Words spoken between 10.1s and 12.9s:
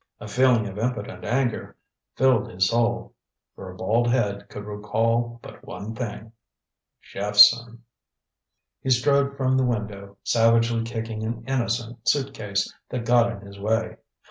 savagely kicking an innocent suit case